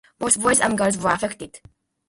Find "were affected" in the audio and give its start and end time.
0.97-1.59